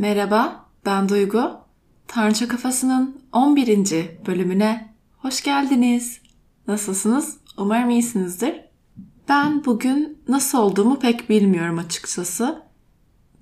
Merhaba, 0.00 0.66
ben 0.86 1.08
Duygu. 1.08 1.50
Tanrıça 2.08 2.48
Kafası'nın 2.48 3.20
11. 3.32 3.76
bölümüne 4.26 4.94
hoş 5.18 5.42
geldiniz. 5.42 6.20
Nasılsınız? 6.68 7.36
Umarım 7.58 7.90
iyisinizdir. 7.90 8.54
Ben 9.28 9.64
bugün 9.64 10.18
nasıl 10.28 10.58
olduğumu 10.58 10.98
pek 10.98 11.30
bilmiyorum 11.30 11.78
açıkçası. 11.78 12.62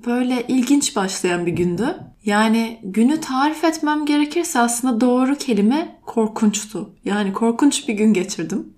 Böyle 0.07 0.47
ilginç 0.49 0.97
başlayan 0.97 1.47
bir 1.47 1.53
gündü. 1.53 1.97
Yani 2.25 2.81
günü 2.83 3.21
tarif 3.21 3.65
etmem 3.65 4.07
gerekirse 4.07 4.61
aslında 4.61 5.01
doğru 5.01 5.35
kelime 5.35 5.99
korkunçtu. 6.07 6.91
Yani 7.05 7.33
korkunç 7.33 7.89
bir 7.89 7.95
gün 7.95 8.13
geçirdim. 8.13 8.75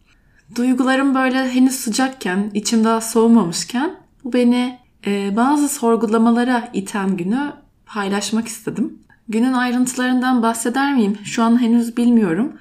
Duygularım 0.56 1.14
böyle 1.14 1.50
henüz 1.50 1.74
sıcakken, 1.74 2.50
içim 2.54 2.84
daha 2.84 3.00
soğumamışken 3.00 3.94
bu 4.24 4.32
beni 4.32 4.78
e, 5.06 5.36
bazı 5.36 5.68
sorgulamalara 5.68 6.70
iten 6.72 7.16
günü 7.16 7.52
paylaşmak 7.94 8.48
istedim. 8.48 8.98
Günün 9.28 9.52
ayrıntılarından 9.52 10.42
bahseder 10.42 10.94
miyim? 10.94 11.18
Şu 11.24 11.42
an 11.42 11.62
henüz 11.62 11.96
bilmiyorum. 11.96 12.52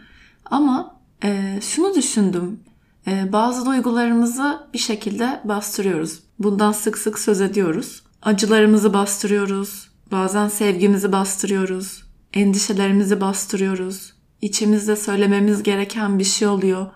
Ama 0.46 1.00
e, 1.24 1.60
şunu 1.62 1.96
düşündüm. 1.96 2.60
E, 3.08 3.34
bazı 3.34 3.66
duygularımızı 3.66 4.60
bir 4.74 4.80
şekilde 4.80 5.42
bastırıyoruz. 5.44 6.20
Bundan 6.40 6.72
sık 6.72 6.98
sık 6.98 7.20
söz 7.20 7.42
ediyoruz. 7.42 8.04
Acılarımızı 8.22 8.94
bastırıyoruz. 8.94 9.90
Bazen 10.12 10.48
sevgimizi 10.48 11.12
bastırıyoruz. 11.12 12.04
Endişelerimizi 12.34 13.22
bastırıyoruz. 13.22 14.14
İçimizde 14.42 14.96
söylememiz 14.96 15.64
gereken 15.64 16.20
bir 16.20 16.24
şey 16.24 16.48
oluyor. 16.48 16.88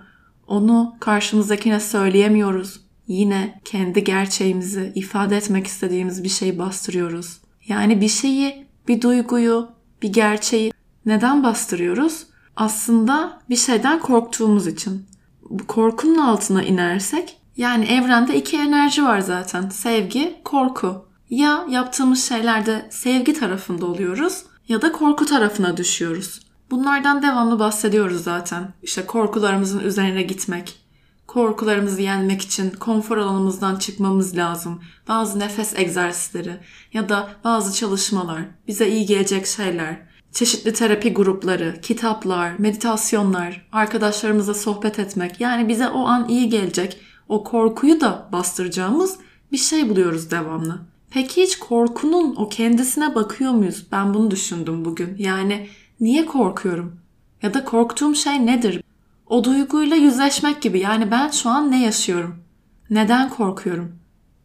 Onu 0.47 0.95
karşımızdakine 0.99 1.79
söyleyemiyoruz. 1.79 2.79
Yine 3.07 3.61
kendi 3.65 4.03
gerçeğimizi 4.03 4.91
ifade 4.95 5.37
etmek 5.37 5.67
istediğimiz 5.67 6.23
bir 6.23 6.29
şeyi 6.29 6.59
bastırıyoruz. 6.59 7.43
Yani 7.67 8.01
bir 8.01 8.09
şeyi, 8.09 8.67
bir 8.87 9.01
duyguyu, 9.01 9.69
bir 10.01 10.13
gerçeği 10.13 10.73
neden 11.05 11.43
bastırıyoruz? 11.43 12.25
Aslında 12.55 13.41
bir 13.49 13.55
şeyden 13.55 13.99
korktuğumuz 13.99 14.67
için. 14.67 15.05
Bu 15.49 15.67
korkunun 15.67 16.17
altına 16.17 16.63
inersek 16.63 17.37
yani 17.57 17.85
evrende 17.85 18.37
iki 18.37 18.57
enerji 18.57 19.03
var 19.03 19.19
zaten. 19.19 19.69
Sevgi, 19.69 20.41
korku. 20.43 21.05
Ya 21.29 21.65
yaptığımız 21.69 22.23
şeylerde 22.23 22.87
sevgi 22.89 23.33
tarafında 23.33 23.85
oluyoruz 23.85 24.43
ya 24.67 24.81
da 24.81 24.91
korku 24.91 25.25
tarafına 25.25 25.77
düşüyoruz. 25.77 26.39
Bunlardan 26.71 27.21
devamlı 27.21 27.59
bahsediyoruz 27.59 28.23
zaten. 28.23 28.73
İşte 28.83 29.05
korkularımızın 29.05 29.79
üzerine 29.79 30.23
gitmek, 30.23 30.79
korkularımızı 31.27 32.01
yenmek 32.01 32.41
için 32.41 32.69
konfor 32.69 33.17
alanımızdan 33.17 33.75
çıkmamız 33.75 34.37
lazım. 34.37 34.81
Bazı 35.07 35.39
nefes 35.39 35.79
egzersizleri 35.79 36.59
ya 36.93 37.09
da 37.09 37.29
bazı 37.43 37.75
çalışmalar, 37.75 38.41
bize 38.67 38.89
iyi 38.89 39.05
gelecek 39.05 39.47
şeyler, 39.47 40.01
çeşitli 40.31 40.73
terapi 40.73 41.13
grupları, 41.13 41.81
kitaplar, 41.81 42.51
meditasyonlar, 42.59 43.67
arkadaşlarımızla 43.71 44.53
sohbet 44.53 44.99
etmek. 44.99 45.41
Yani 45.41 45.69
bize 45.69 45.89
o 45.89 46.05
an 46.07 46.29
iyi 46.29 46.49
gelecek, 46.49 46.97
o 47.29 47.43
korkuyu 47.43 48.01
da 48.01 48.29
bastıracağımız 48.31 49.17
bir 49.51 49.57
şey 49.57 49.89
buluyoruz 49.89 50.31
devamlı. 50.31 50.81
Peki 51.09 51.41
hiç 51.41 51.59
korkunun 51.59 52.35
o 52.35 52.49
kendisine 52.49 53.15
bakıyor 53.15 53.51
muyuz? 53.51 53.85
Ben 53.91 54.13
bunu 54.13 54.31
düşündüm 54.31 54.85
bugün. 54.85 55.15
Yani 55.17 55.69
niye 55.99 56.25
korkuyorum? 56.25 56.95
Ya 57.41 57.53
da 57.53 57.65
korktuğum 57.65 58.15
şey 58.15 58.45
nedir? 58.45 58.83
O 59.33 59.43
duyguyla 59.43 59.95
yüzleşmek 59.95 60.61
gibi. 60.61 60.79
Yani 60.79 61.11
ben 61.11 61.29
şu 61.29 61.49
an 61.49 61.71
ne 61.71 61.83
yaşıyorum? 61.83 62.35
Neden 62.89 63.29
korkuyorum? 63.29 63.99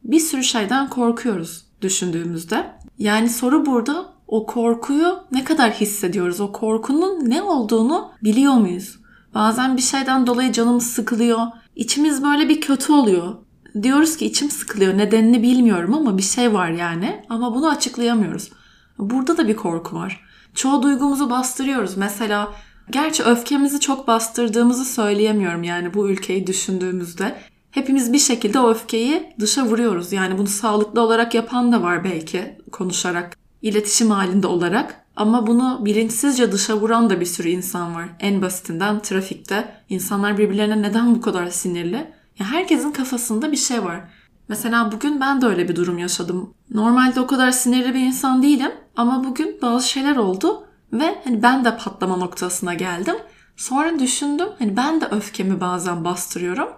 Bir 0.04 0.20
sürü 0.20 0.44
şeyden 0.44 0.90
korkuyoruz 0.90 1.64
düşündüğümüzde. 1.82 2.66
Yani 2.98 3.28
soru 3.28 3.66
burada 3.66 4.12
o 4.26 4.46
korkuyu 4.46 5.18
ne 5.32 5.44
kadar 5.44 5.72
hissediyoruz? 5.72 6.40
O 6.40 6.52
korkunun 6.52 7.30
ne 7.30 7.42
olduğunu 7.42 8.10
biliyor 8.22 8.54
muyuz? 8.54 8.98
Bazen 9.34 9.76
bir 9.76 9.82
şeyden 9.82 10.26
dolayı 10.26 10.52
canımız 10.52 10.86
sıkılıyor. 10.86 11.38
İçimiz 11.76 12.22
böyle 12.22 12.48
bir 12.48 12.60
kötü 12.60 12.92
oluyor. 12.92 13.34
Diyoruz 13.82 14.16
ki 14.16 14.26
içim 14.26 14.50
sıkılıyor. 14.50 14.98
Nedenini 14.98 15.42
bilmiyorum 15.42 15.94
ama 15.94 16.18
bir 16.18 16.22
şey 16.22 16.54
var 16.54 16.70
yani. 16.70 17.24
Ama 17.28 17.54
bunu 17.54 17.68
açıklayamıyoruz. 17.68 18.50
Burada 18.98 19.36
da 19.36 19.48
bir 19.48 19.56
korku 19.56 19.96
var. 19.96 20.24
Çoğu 20.54 20.82
duygumuzu 20.82 21.30
bastırıyoruz. 21.30 21.96
Mesela 21.96 22.48
Gerçi 22.90 23.22
öfkemizi 23.22 23.80
çok 23.80 24.08
bastırdığımızı 24.08 24.84
söyleyemiyorum 24.84 25.62
yani 25.62 25.94
bu 25.94 26.08
ülkeyi 26.08 26.46
düşündüğümüzde. 26.46 27.36
Hepimiz 27.70 28.12
bir 28.12 28.18
şekilde 28.18 28.60
o 28.60 28.70
öfkeyi 28.70 29.34
dışa 29.40 29.64
vuruyoruz. 29.66 30.12
Yani 30.12 30.38
bunu 30.38 30.46
sağlıklı 30.46 31.00
olarak 31.00 31.34
yapan 31.34 31.72
da 31.72 31.82
var 31.82 32.04
belki 32.04 32.58
konuşarak, 32.72 33.36
iletişim 33.62 34.10
halinde 34.10 34.46
olarak. 34.46 35.04
Ama 35.16 35.46
bunu 35.46 35.80
bilinçsizce 35.84 36.52
dışa 36.52 36.76
vuran 36.76 37.10
da 37.10 37.20
bir 37.20 37.26
sürü 37.26 37.48
insan 37.48 37.94
var. 37.94 38.08
En 38.20 38.42
basitinden 38.42 39.00
trafikte 39.00 39.74
insanlar 39.88 40.38
birbirlerine 40.38 40.82
neden 40.82 41.14
bu 41.14 41.20
kadar 41.20 41.50
sinirli? 41.50 42.12
Ya 42.38 42.46
herkesin 42.46 42.92
kafasında 42.92 43.52
bir 43.52 43.56
şey 43.56 43.84
var. 43.84 44.00
Mesela 44.48 44.92
bugün 44.92 45.20
ben 45.20 45.40
de 45.40 45.46
öyle 45.46 45.68
bir 45.68 45.76
durum 45.76 45.98
yaşadım. 45.98 46.54
Normalde 46.70 47.20
o 47.20 47.26
kadar 47.26 47.50
sinirli 47.50 47.94
bir 47.94 48.00
insan 48.00 48.42
değilim 48.42 48.72
ama 48.96 49.24
bugün 49.24 49.58
bazı 49.62 49.88
şeyler 49.88 50.16
oldu 50.16 50.67
ve 50.92 51.20
hani 51.24 51.42
ben 51.42 51.64
de 51.64 51.76
patlama 51.76 52.16
noktasına 52.16 52.74
geldim. 52.74 53.16
Sonra 53.56 53.98
düşündüm 53.98 54.48
hani 54.58 54.76
ben 54.76 55.00
de 55.00 55.06
öfkemi 55.06 55.60
bazen 55.60 56.04
bastırıyorum. 56.04 56.68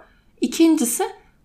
İkincisi 0.40 1.04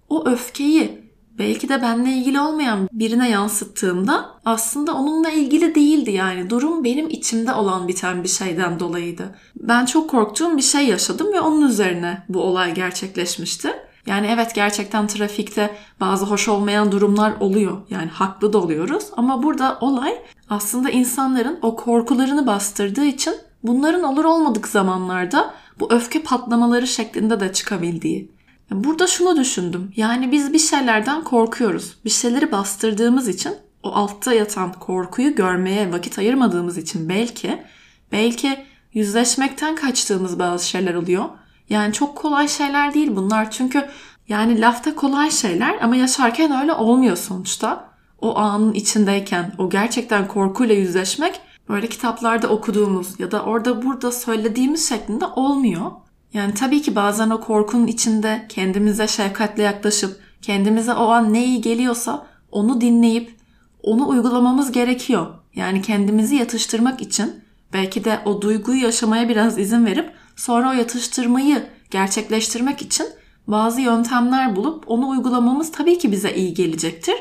o 0.09 0.29
öfkeyi 0.29 1.05
belki 1.37 1.69
de 1.69 1.81
benimle 1.81 2.11
ilgili 2.11 2.39
olmayan 2.39 2.89
birine 2.91 3.29
yansıttığımda 3.29 4.29
aslında 4.45 4.93
onunla 4.93 5.29
ilgili 5.29 5.75
değildi 5.75 6.11
yani. 6.11 6.49
Durum 6.49 6.83
benim 6.83 7.09
içimde 7.09 7.53
olan 7.53 7.87
biten 7.87 8.23
bir 8.23 8.29
şeyden 8.29 8.79
dolayıydı. 8.79 9.35
Ben 9.55 9.85
çok 9.85 10.09
korktuğum 10.09 10.57
bir 10.57 10.61
şey 10.61 10.87
yaşadım 10.87 11.33
ve 11.33 11.39
onun 11.39 11.67
üzerine 11.67 12.23
bu 12.29 12.41
olay 12.41 12.73
gerçekleşmişti. 12.73 13.73
Yani 14.05 14.27
evet 14.27 14.55
gerçekten 14.55 15.07
trafikte 15.07 15.75
bazı 15.99 16.25
hoş 16.25 16.47
olmayan 16.47 16.91
durumlar 16.91 17.33
oluyor. 17.39 17.77
Yani 17.89 18.09
haklı 18.09 18.53
da 18.53 18.57
oluyoruz. 18.57 19.05
Ama 19.17 19.43
burada 19.43 19.77
olay 19.81 20.13
aslında 20.49 20.89
insanların 20.89 21.59
o 21.61 21.75
korkularını 21.75 22.47
bastırdığı 22.47 23.05
için 23.05 23.35
bunların 23.63 24.03
olur 24.03 24.25
olmadık 24.25 24.67
zamanlarda 24.67 25.53
bu 25.79 25.93
öfke 25.93 26.23
patlamaları 26.23 26.87
şeklinde 26.87 27.39
de 27.39 27.53
çıkabildiği. 27.53 28.31
Burada 28.71 29.07
şunu 29.07 29.37
düşündüm. 29.37 29.91
Yani 29.95 30.31
biz 30.31 30.53
bir 30.53 30.59
şeylerden 30.59 31.23
korkuyoruz. 31.23 31.97
Bir 32.05 32.09
şeyleri 32.09 32.51
bastırdığımız 32.51 33.27
için 33.27 33.55
o 33.83 33.91
altta 33.91 34.33
yatan 34.33 34.73
korkuyu 34.73 35.35
görmeye 35.35 35.91
vakit 35.91 36.19
ayırmadığımız 36.19 36.77
için 36.77 37.09
belki 37.09 37.63
belki 38.11 38.65
yüzleşmekten 38.93 39.75
kaçtığımız 39.75 40.39
bazı 40.39 40.67
şeyler 40.67 40.93
oluyor. 40.93 41.25
Yani 41.69 41.93
çok 41.93 42.15
kolay 42.15 42.47
şeyler 42.47 42.93
değil 42.93 43.15
bunlar 43.15 43.51
çünkü 43.51 43.89
yani 44.29 44.61
lafta 44.61 44.95
kolay 44.95 45.31
şeyler 45.31 45.77
ama 45.81 45.95
yaşarken 45.95 46.61
öyle 46.61 46.73
olmuyor 46.73 47.17
sonuçta. 47.17 47.89
O 48.21 48.37
anın 48.37 48.73
içindeyken 48.73 49.51
o 49.57 49.69
gerçekten 49.69 50.27
korkuyla 50.27 50.75
yüzleşmek 50.75 51.41
böyle 51.69 51.87
kitaplarda 51.87 52.47
okuduğumuz 52.47 53.19
ya 53.19 53.31
da 53.31 53.43
orada 53.43 53.81
burada 53.81 54.11
söylediğimiz 54.11 54.89
şeklinde 54.89 55.25
olmuyor. 55.25 55.91
Yani 56.33 56.53
tabii 56.53 56.81
ki 56.81 56.95
bazen 56.95 57.29
o 57.29 57.41
korkunun 57.41 57.87
içinde 57.87 58.45
kendimize 58.49 59.07
şefkatle 59.07 59.63
yaklaşıp 59.63 60.19
kendimize 60.41 60.93
o 60.93 61.07
an 61.07 61.33
ne 61.33 61.45
iyi 61.45 61.61
geliyorsa 61.61 62.25
onu 62.51 62.81
dinleyip 62.81 63.35
onu 63.83 64.07
uygulamamız 64.07 64.71
gerekiyor. 64.71 65.27
Yani 65.55 65.81
kendimizi 65.81 66.35
yatıştırmak 66.35 67.01
için 67.01 67.43
belki 67.73 68.03
de 68.03 68.19
o 68.25 68.41
duyguyu 68.41 68.83
yaşamaya 68.83 69.29
biraz 69.29 69.57
izin 69.57 69.85
verip 69.85 70.11
sonra 70.35 70.69
o 70.69 70.73
yatıştırmayı 70.73 71.65
gerçekleştirmek 71.91 72.81
için 72.81 73.07
bazı 73.47 73.81
yöntemler 73.81 74.55
bulup 74.55 74.83
onu 74.87 75.09
uygulamamız 75.09 75.71
tabii 75.71 75.97
ki 75.97 76.11
bize 76.11 76.35
iyi 76.35 76.53
gelecektir. 76.53 77.15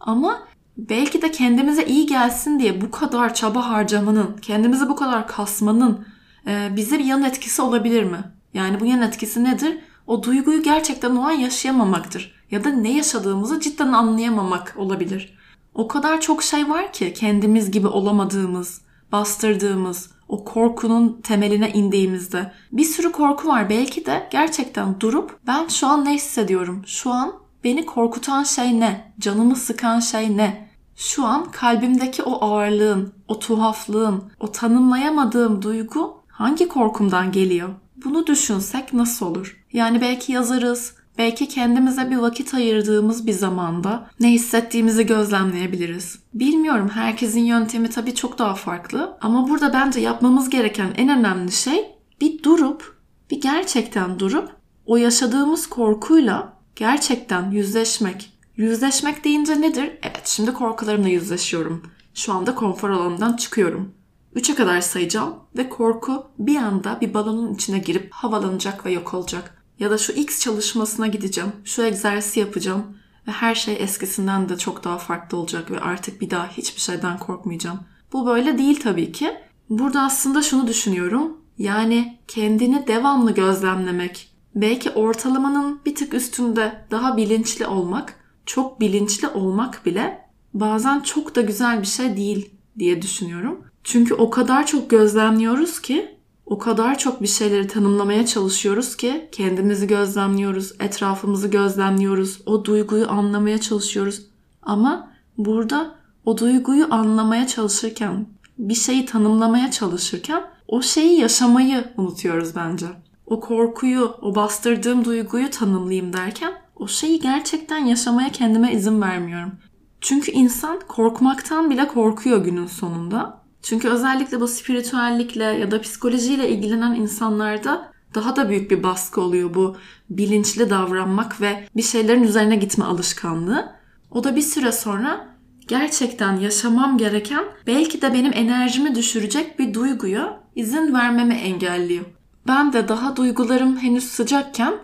Ama 0.00 0.42
belki 0.76 1.22
de 1.22 1.30
kendimize 1.30 1.84
iyi 1.86 2.06
gelsin 2.06 2.58
diye 2.58 2.80
bu 2.80 2.90
kadar 2.90 3.34
çaba 3.34 3.70
harcamanın, 3.70 4.36
kendimizi 4.42 4.88
bu 4.88 4.96
kadar 4.96 5.28
kasmanın 5.28 6.06
e, 6.46 6.76
bize 6.76 6.98
bir 6.98 7.04
yan 7.04 7.22
etkisi 7.22 7.62
olabilir 7.62 8.02
mi? 8.02 8.18
Yani 8.54 8.80
bu 8.80 8.86
yan 8.86 9.02
etkisi 9.02 9.44
nedir? 9.44 9.78
O 10.06 10.22
duyguyu 10.22 10.62
gerçekten 10.62 11.16
o 11.16 11.22
an 11.22 11.30
yaşayamamaktır. 11.30 12.36
Ya 12.50 12.64
da 12.64 12.68
ne 12.68 12.92
yaşadığımızı 12.96 13.60
cidden 13.60 13.92
anlayamamak 13.92 14.74
olabilir. 14.78 15.38
O 15.74 15.88
kadar 15.88 16.20
çok 16.20 16.42
şey 16.42 16.68
var 16.68 16.92
ki 16.92 17.14
kendimiz 17.14 17.70
gibi 17.70 17.86
olamadığımız, 17.86 18.80
bastırdığımız, 19.16 20.10
o 20.28 20.44
korkunun 20.44 21.20
temeline 21.22 21.72
indiğimizde. 21.72 22.52
Bir 22.72 22.84
sürü 22.84 23.12
korku 23.12 23.48
var. 23.48 23.70
Belki 23.70 24.06
de 24.06 24.28
gerçekten 24.30 25.00
durup 25.00 25.38
ben 25.46 25.68
şu 25.68 25.86
an 25.86 26.04
ne 26.04 26.14
hissediyorum? 26.14 26.82
Şu 26.86 27.10
an 27.10 27.32
beni 27.64 27.86
korkutan 27.86 28.42
şey 28.42 28.80
ne? 28.80 29.12
Canımı 29.18 29.56
sıkan 29.56 30.00
şey 30.00 30.36
ne? 30.36 30.68
Şu 30.96 31.24
an 31.24 31.50
kalbimdeki 31.50 32.22
o 32.22 32.44
ağırlığın, 32.44 33.12
o 33.28 33.38
tuhaflığın, 33.38 34.24
o 34.40 34.52
tanımlayamadığım 34.52 35.62
duygu 35.62 36.14
hangi 36.28 36.68
korkumdan 36.68 37.32
geliyor? 37.32 37.68
Bunu 38.04 38.26
düşünsek 38.26 38.92
nasıl 38.92 39.26
olur? 39.26 39.64
Yani 39.72 40.00
belki 40.00 40.32
yazarız, 40.32 40.94
Belki 41.18 41.48
kendimize 41.48 42.10
bir 42.10 42.16
vakit 42.16 42.54
ayırdığımız 42.54 43.26
bir 43.26 43.32
zamanda 43.32 44.10
ne 44.20 44.32
hissettiğimizi 44.32 45.06
gözlemleyebiliriz. 45.06 46.18
Bilmiyorum 46.34 46.88
herkesin 46.88 47.44
yöntemi 47.44 47.90
tabii 47.90 48.14
çok 48.14 48.38
daha 48.38 48.54
farklı 48.54 49.18
ama 49.20 49.48
burada 49.48 49.72
bence 49.72 50.00
yapmamız 50.00 50.50
gereken 50.50 50.94
en 50.96 51.08
önemli 51.08 51.52
şey 51.52 51.84
bir 52.20 52.42
durup, 52.42 52.96
bir 53.30 53.40
gerçekten 53.40 54.18
durup 54.18 54.50
o 54.86 54.96
yaşadığımız 54.96 55.66
korkuyla 55.66 56.52
gerçekten 56.76 57.50
yüzleşmek. 57.50 58.32
Yüzleşmek 58.56 59.24
deyince 59.24 59.60
nedir? 59.60 59.98
Evet 60.02 60.22
şimdi 60.24 60.52
korkularımla 60.52 61.08
yüzleşiyorum. 61.08 61.82
Şu 62.14 62.32
anda 62.32 62.54
konfor 62.54 62.90
alanından 62.90 63.36
çıkıyorum. 63.36 63.92
3'e 64.36 64.54
kadar 64.54 64.80
sayacağım 64.80 65.34
ve 65.56 65.68
korku 65.68 66.26
bir 66.38 66.56
anda 66.56 66.98
bir 67.00 67.14
balonun 67.14 67.54
içine 67.54 67.78
girip 67.78 68.12
havalanacak 68.12 68.86
ve 68.86 68.92
yok 68.92 69.14
olacak. 69.14 69.55
Ya 69.78 69.90
da 69.90 69.98
şu 69.98 70.12
X 70.12 70.40
çalışmasına 70.40 71.06
gideceğim, 71.06 71.52
şu 71.64 71.82
egzersizi 71.82 72.40
yapacağım 72.40 72.84
ve 73.28 73.32
her 73.32 73.54
şey 73.54 73.76
eskisinden 73.80 74.48
de 74.48 74.58
çok 74.58 74.84
daha 74.84 74.98
farklı 74.98 75.38
olacak 75.38 75.70
ve 75.70 75.80
artık 75.80 76.20
bir 76.20 76.30
daha 76.30 76.48
hiçbir 76.48 76.80
şeyden 76.80 77.18
korkmayacağım. 77.18 77.80
Bu 78.12 78.26
böyle 78.26 78.58
değil 78.58 78.80
tabii 78.80 79.12
ki. 79.12 79.34
Burada 79.70 80.02
aslında 80.02 80.42
şunu 80.42 80.66
düşünüyorum. 80.66 81.40
Yani 81.58 82.18
kendini 82.28 82.86
devamlı 82.86 83.34
gözlemlemek, 83.34 84.30
belki 84.54 84.90
ortalamanın 84.90 85.80
bir 85.86 85.94
tık 85.94 86.14
üstünde 86.14 86.86
daha 86.90 87.16
bilinçli 87.16 87.66
olmak, 87.66 88.20
çok 88.46 88.80
bilinçli 88.80 89.28
olmak 89.28 89.86
bile 89.86 90.28
bazen 90.54 91.00
çok 91.00 91.36
da 91.36 91.40
güzel 91.40 91.80
bir 91.80 91.86
şey 91.86 92.16
değil 92.16 92.50
diye 92.78 93.02
düşünüyorum. 93.02 93.64
Çünkü 93.84 94.14
o 94.14 94.30
kadar 94.30 94.66
çok 94.66 94.90
gözlemliyoruz 94.90 95.80
ki, 95.80 96.15
o 96.46 96.58
kadar 96.58 96.98
çok 96.98 97.22
bir 97.22 97.26
şeyleri 97.26 97.66
tanımlamaya 97.66 98.26
çalışıyoruz 98.26 98.96
ki 98.96 99.28
kendimizi 99.32 99.86
gözlemliyoruz, 99.86 100.72
etrafımızı 100.80 101.48
gözlemliyoruz, 101.48 102.40
o 102.46 102.64
duyguyu 102.64 103.10
anlamaya 103.10 103.60
çalışıyoruz. 103.60 104.26
Ama 104.62 105.12
burada 105.38 105.94
o 106.24 106.38
duyguyu 106.38 106.86
anlamaya 106.90 107.46
çalışırken, 107.46 108.26
bir 108.58 108.74
şeyi 108.74 109.06
tanımlamaya 109.06 109.70
çalışırken 109.70 110.42
o 110.68 110.82
şeyi 110.82 111.20
yaşamayı 111.20 111.84
unutuyoruz 111.96 112.56
bence. 112.56 112.86
O 113.26 113.40
korkuyu, 113.40 114.14
o 114.22 114.34
bastırdığım 114.34 115.04
duyguyu 115.04 115.50
tanımlayayım 115.50 116.12
derken 116.12 116.52
o 116.76 116.88
şeyi 116.88 117.20
gerçekten 117.20 117.84
yaşamaya 117.84 118.28
kendime 118.32 118.72
izin 118.72 119.02
vermiyorum. 119.02 119.52
Çünkü 120.00 120.32
insan 120.32 120.80
korkmaktan 120.88 121.70
bile 121.70 121.88
korkuyor 121.88 122.44
günün 122.44 122.66
sonunda. 122.66 123.45
Çünkü 123.68 123.88
özellikle 123.88 124.40
bu 124.40 124.48
spiritüellikle 124.48 125.44
ya 125.44 125.70
da 125.70 125.80
psikolojiyle 125.80 126.48
ilgilenen 126.48 126.94
insanlarda 126.94 127.92
daha 128.14 128.36
da 128.36 128.48
büyük 128.48 128.70
bir 128.70 128.82
baskı 128.82 129.20
oluyor 129.20 129.54
bu 129.54 129.76
bilinçli 130.10 130.70
davranmak 130.70 131.40
ve 131.40 131.68
bir 131.76 131.82
şeylerin 131.82 132.22
üzerine 132.22 132.56
gitme 132.56 132.84
alışkanlığı. 132.84 133.72
O 134.10 134.24
da 134.24 134.36
bir 134.36 134.42
süre 134.42 134.72
sonra 134.72 135.28
gerçekten 135.68 136.36
yaşamam 136.36 136.98
gereken 136.98 137.44
belki 137.66 138.02
de 138.02 138.12
benim 138.12 138.32
enerjimi 138.34 138.94
düşürecek 138.94 139.58
bir 139.58 139.74
duyguya 139.74 140.40
izin 140.56 140.94
vermemi 140.94 141.34
engelliyor. 141.34 142.04
Ben 142.46 142.72
de 142.72 142.88
daha 142.88 143.16
duygularım 143.16 143.76
henüz 143.76 144.04
sıcakken 144.04 144.74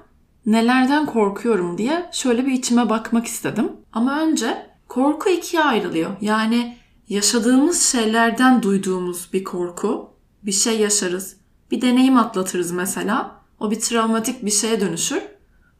nelerden 0.47 1.07
korkuyorum 1.07 1.79
diye 1.79 2.11
şöyle 2.13 2.47
bir 2.47 2.53
içime 2.53 2.91
bakmak 2.91 3.27
istedim. 3.27 3.73
Ama 3.93 4.21
önce 4.21 4.67
korku 4.89 5.29
ikiye 5.29 5.63
ayrılıyor. 5.63 6.11
Yani 6.21 6.82
yaşadığımız 7.13 7.83
şeylerden 7.83 8.63
duyduğumuz 8.63 9.29
bir 9.33 9.45
korku, 9.45 10.11
bir 10.43 10.53
şey 10.53 10.81
yaşarız, 10.81 11.37
bir 11.71 11.81
deneyim 11.81 12.17
atlatırız 12.17 12.73
mesela. 12.73 13.43
O 13.61 13.71
bir 13.71 13.81
travmatik 13.81 14.45
bir 14.45 14.51
şeye 14.51 14.81
dönüşür 14.81 15.23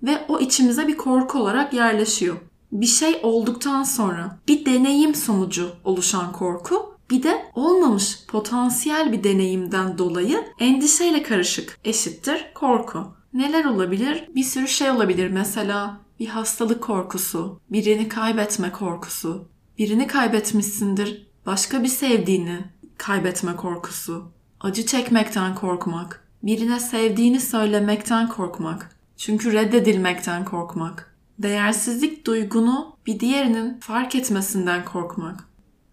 ve 0.03 0.25
o 0.29 0.41
içimize 0.41 0.89
bir 0.89 0.97
korku 0.97 1.39
olarak 1.39 1.75
yerleşiyor. 1.75 2.37
Bir 2.73 2.87
şey 2.87 3.21
olduktan 3.23 3.83
sonra 3.83 4.39
bir 4.49 4.65
deneyim 4.65 5.15
sonucu 5.15 5.71
oluşan 5.85 6.33
korku 6.33 6.97
bir 7.11 7.23
de 7.23 7.47
olmamış 7.55 8.27
potansiyel 8.29 9.13
bir 9.13 9.25
deneyimden 9.25 9.99
dolayı 9.99 10.45
endişeyle 10.59 11.23
karışık 11.23 11.79
eşittir 11.85 12.51
korku. 12.55 13.15
Neler 13.35 13.65
olabilir? 13.65 14.29
Bir 14.35 14.45
sürü 14.45 14.69
şey 14.69 14.91
olabilir. 14.91 15.31
Mesela 15.31 16.01
bir 16.21 16.27
hastalık 16.27 16.83
korkusu, 16.83 17.61
birini 17.71 18.09
kaybetme 18.09 18.73
korkusu, 18.73 19.52
birini 19.79 20.07
kaybetmişsindir, 20.07 21.27
başka 21.47 21.83
bir 21.83 21.89
sevdiğini 21.89 22.59
kaybetme 22.99 23.57
korkusu, 23.57 24.33
acı 24.61 24.87
çekmekten 24.87 25.55
korkmak, 25.55 26.29
birine 26.43 26.81
sevdiğini 26.81 27.41
söylemekten 27.41 28.29
korkmak, 28.29 28.97
çünkü 29.17 29.53
reddedilmekten 29.53 30.45
korkmak, 30.45 31.17
değersizlik 31.39 32.27
duygunu 32.27 32.97
bir 33.07 33.21
diğerinin 33.21 33.81
fark 33.81 34.15
etmesinden 34.15 34.85
korkmak, 34.85 35.45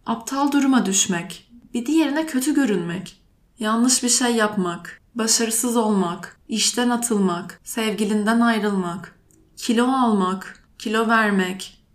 aptal 0.05 0.51
duruma 0.51 0.85
düşmek, 0.85 1.51
bir 1.73 1.85
diğerine 1.85 2.25
kötü 2.25 2.55
görünmek, 2.55 3.21
yanlış 3.59 4.03
bir 4.03 4.09
şey 4.09 4.35
yapmak, 4.35 5.01
başarısız 5.15 5.77
olmak, 5.77 6.39
işten 6.47 6.89
atılmak, 6.89 7.59
sevgilinden 7.63 8.39
ayrılmak, 8.39 9.19
kilo 9.57 9.87
almak, 9.87 10.67
kilo 10.79 11.07
vermek, 11.07 11.85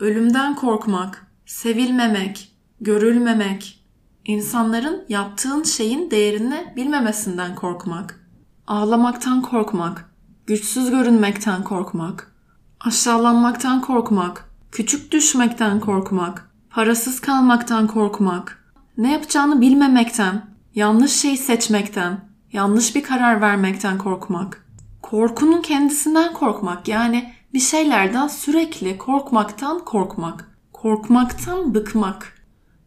ölümden 0.00 0.54
korkmak, 0.54 1.26
sevilmemek, 1.48 2.52
görülmemek, 2.80 3.84
insanların 4.24 5.04
yaptığın 5.08 5.62
şeyin 5.62 6.10
değerini 6.10 6.72
bilmemesinden 6.76 7.54
korkmak, 7.54 8.28
ağlamaktan 8.66 9.42
korkmak, 9.42 10.10
güçsüz 10.46 10.90
görünmekten 10.90 11.64
korkmak, 11.64 12.32
aşağılanmaktan 12.80 13.80
korkmak, 13.80 14.50
küçük 14.72 15.12
düşmekten 15.12 15.80
korkmak, 15.80 16.50
parasız 16.70 17.20
kalmaktan 17.20 17.86
korkmak, 17.86 18.64
ne 18.98 19.12
yapacağını 19.12 19.60
bilmemekten, 19.60 20.46
yanlış 20.74 21.12
şeyi 21.12 21.38
seçmekten, 21.38 22.20
yanlış 22.52 22.94
bir 22.94 23.02
karar 23.02 23.40
vermekten 23.40 23.98
korkmak, 23.98 24.66
korkunun 25.02 25.62
kendisinden 25.62 26.32
korkmak 26.32 26.88
yani 26.88 27.32
bir 27.54 27.60
şeylerden 27.60 28.28
sürekli 28.28 28.98
korkmaktan 28.98 29.84
korkmak, 29.84 30.57
korkmaktan 30.82 31.74
bıkmak. 31.74 32.34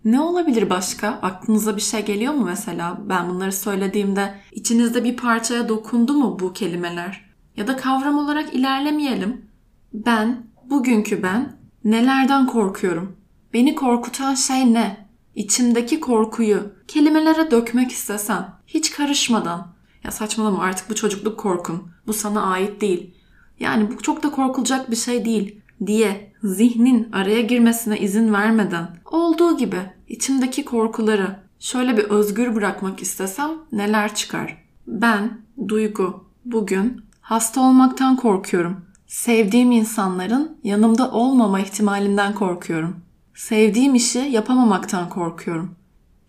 Ne 0.06 0.20
olabilir 0.20 0.70
başka? 0.70 1.08
Aklınıza 1.22 1.76
bir 1.76 1.82
şey 1.82 2.06
geliyor 2.06 2.34
mu 2.34 2.46
mesela? 2.46 2.98
Ben 3.10 3.30
bunları 3.30 3.54
söylediğimde 3.54 4.36
içinizde 4.52 5.04
bir 5.04 5.18
parçaya 5.18 5.70
dokundu 5.70 6.14
mu 6.14 6.40
bu 6.40 6.54
kelimeler? 6.54 7.26
Ya 7.57 7.68
da 7.68 7.78
kavram 7.78 8.18
olarak 8.18 8.54
ilerlemeyelim. 8.54 9.45
Ben, 9.94 10.48
bugünkü 10.69 11.24
ben 11.24 11.57
nelerden 11.83 12.48
korkuyorum? 12.48 13.16
Beni 13.54 13.76
korkutan 13.76 14.36
şey 14.36 14.74
ne? 14.74 15.07
İçimdeki 15.36 16.00
korkuyu 16.00 16.74
kelimelere 16.88 17.52
dökmek 17.52 17.92
istesen, 17.92 18.50
hiç 18.68 18.92
karışmadan. 18.92 19.68
Ya 20.04 20.12
saçmalama 20.12 20.64
artık 20.64 20.90
bu 20.90 20.95
çocukluk 20.95 21.40
korkun. 21.40 21.92
Bu 22.07 22.14
sana 22.14 22.42
ait 22.42 22.81
değil. 22.81 23.16
Yani 23.60 23.92
bu 23.92 24.02
çok 24.02 24.24
da 24.24 24.31
korkulacak 24.31 24.92
bir 24.92 24.95
şey 24.95 25.26
değil 25.26 25.60
diye 25.85 26.33
zihnin 26.44 27.11
araya 27.11 27.42
girmesine 27.42 28.00
izin 28.00 28.33
vermeden 28.33 28.88
olduğu 29.11 29.57
gibi 29.57 29.80
içimdeki 30.07 30.66
korkuları 30.66 31.40
şöyle 31.59 31.97
bir 31.97 32.04
özgür 32.04 32.56
bırakmak 32.56 33.02
istesem 33.02 33.50
neler 33.71 34.16
çıkar? 34.16 34.57
Ben, 34.88 35.42
Duygu, 35.68 36.23
bugün 36.45 37.02
hasta 37.21 37.61
olmaktan 37.61 38.16
korkuyorum. 38.16 38.85
Sevdiğim 39.07 39.71
insanların 39.71 40.57
yanımda 40.64 41.11
olmama 41.11 41.59
ihtimalinden 41.59 42.35
korkuyorum. 42.35 42.95
Sevdiğim 43.35 43.95
işi 43.95 44.19
yapamamaktan 44.19 45.09
korkuyorum. 45.09 45.76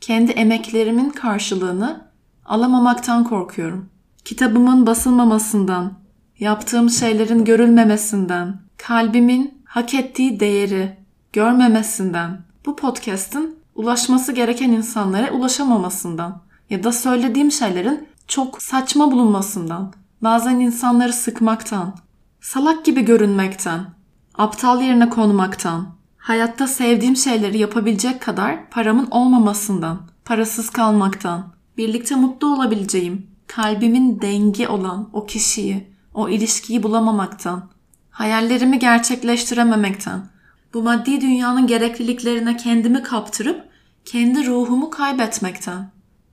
Kendi 0.00 0.32
emeklerimin 0.32 1.10
karşılığını 1.10 2.06
alamamaktan 2.44 3.24
korkuyorum. 3.24 3.88
Kitabımın 4.24 4.86
basılmamasından, 4.86 5.92
yaptığım 6.38 6.90
şeylerin 6.90 7.44
görülmemesinden, 7.44 8.61
kalbimin 8.82 9.62
hak 9.64 9.94
ettiği 9.94 10.40
değeri 10.40 10.96
görmemesinden, 11.32 12.40
bu 12.66 12.76
podcast'ın 12.76 13.56
ulaşması 13.74 14.32
gereken 14.32 14.70
insanlara 14.70 15.30
ulaşamamasından 15.30 16.42
ya 16.70 16.84
da 16.84 16.92
söylediğim 16.92 17.52
şeylerin 17.52 18.08
çok 18.28 18.62
saçma 18.62 19.12
bulunmasından, 19.12 19.92
bazen 20.22 20.60
insanları 20.60 21.12
sıkmaktan, 21.12 21.94
salak 22.40 22.84
gibi 22.84 23.04
görünmekten, 23.04 23.86
aptal 24.34 24.82
yerine 24.82 25.08
konmaktan, 25.08 25.86
hayatta 26.16 26.66
sevdiğim 26.66 27.16
şeyleri 27.16 27.58
yapabilecek 27.58 28.22
kadar 28.22 28.70
paramın 28.70 29.08
olmamasından, 29.10 30.00
parasız 30.24 30.70
kalmaktan, 30.70 31.52
birlikte 31.76 32.14
mutlu 32.14 32.54
olabileceğim, 32.54 33.26
kalbimin 33.46 34.20
dengi 34.20 34.68
olan 34.68 35.08
o 35.12 35.26
kişiyi, 35.26 35.86
o 36.14 36.28
ilişkiyi 36.28 36.82
bulamamaktan, 36.82 37.72
hayallerimi 38.12 38.78
gerçekleştirememekten, 38.78 40.26
bu 40.74 40.82
maddi 40.82 41.20
dünyanın 41.20 41.66
gerekliliklerine 41.66 42.56
kendimi 42.56 43.02
kaptırıp 43.02 43.64
kendi 44.04 44.46
ruhumu 44.46 44.90
kaybetmekten, 44.90 45.90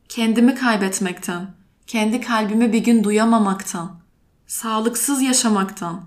kendimi 0.09 0.55
kaybetmekten, 0.55 1.47
kendi 1.87 2.21
kalbimi 2.21 2.73
bir 2.73 2.83
gün 2.83 3.03
duyamamaktan, 3.03 3.99
sağlıksız 4.47 5.21
yaşamaktan, 5.21 6.01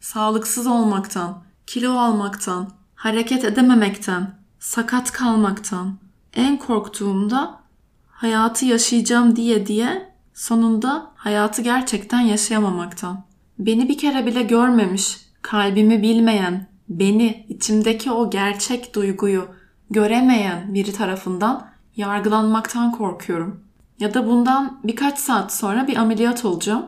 sağlıksız 0.00 0.66
olmaktan, 0.66 1.42
kilo 1.66 1.98
almaktan, 1.98 2.70
hareket 2.94 3.44
edememekten, 3.44 4.38
sakat 4.58 5.12
kalmaktan, 5.12 5.98
en 6.34 6.58
korktuğumda 6.58 7.60
hayatı 8.08 8.64
yaşayacağım 8.64 9.36
diye 9.36 9.66
diye 9.66 10.14
sonunda 10.34 11.10
hayatı 11.14 11.62
gerçekten 11.62 12.20
yaşayamamaktan. 12.20 13.23
Beni 13.58 13.88
bir 13.88 13.98
kere 13.98 14.26
bile 14.26 14.42
görmemiş, 14.42 15.16
kalbimi 15.42 16.02
bilmeyen, 16.02 16.66
beni, 16.88 17.46
içimdeki 17.48 18.10
o 18.10 18.30
gerçek 18.30 18.94
duyguyu 18.94 19.46
göremeyen 19.90 20.74
biri 20.74 20.92
tarafından 20.92 21.66
yargılanmaktan 21.96 22.92
korkuyorum. 22.92 23.60
Ya 24.00 24.14
da 24.14 24.26
bundan 24.26 24.80
birkaç 24.84 25.18
saat 25.18 25.52
sonra 25.52 25.86
bir 25.86 25.96
ameliyat 25.96 26.44
olacağım. 26.44 26.86